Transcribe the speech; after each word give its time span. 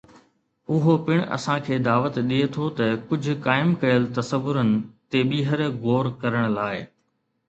اهو 0.75 0.93
پڻ 1.07 1.19
اسان 1.35 1.57
کي 1.65 1.75
دعوت 1.87 2.15
ڏئي 2.29 2.47
ٿو 2.55 2.69
ته 2.79 2.87
ڪجهه 3.11 3.35
قائم 3.45 3.75
ڪيل 3.83 4.07
تصورن 4.15 4.71
تي 5.11 5.21
ٻيهر 5.33 5.61
غور 5.85 6.11
ڪرڻ 6.25 6.49
لاء. 6.57 6.73